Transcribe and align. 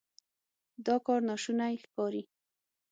دا 0.85 0.95
کار 1.05 1.21
ناشونی 1.29 1.75
ښکاري. 1.83 2.23